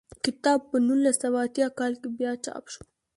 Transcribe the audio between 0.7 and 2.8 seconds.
نولس سوه اتیا کال کې بیا چاپ